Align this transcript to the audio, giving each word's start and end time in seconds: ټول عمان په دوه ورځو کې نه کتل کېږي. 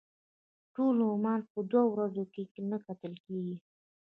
ټول 0.75 0.97
عمان 1.13 1.39
په 1.51 1.59
دوه 1.71 1.83
ورځو 1.93 2.23
کې 2.33 2.41
نه 2.69 2.77
کتل 2.85 3.13
کېږي. 3.25 3.57